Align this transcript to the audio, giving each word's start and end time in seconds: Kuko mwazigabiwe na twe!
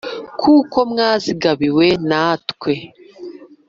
Kuko 0.41 0.77
mwazigabiwe 0.91 1.87
na 2.09 2.25
twe! 2.49 2.73